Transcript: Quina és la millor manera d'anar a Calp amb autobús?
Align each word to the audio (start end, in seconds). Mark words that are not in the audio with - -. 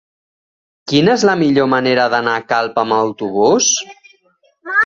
Quina 0.91 1.13
és 1.17 1.25
la 1.31 1.35
millor 1.41 1.69
manera 1.75 2.07
d'anar 2.15 2.35
a 2.39 2.45
Calp 2.55 2.83
amb 2.85 2.99
autobús? 3.01 3.73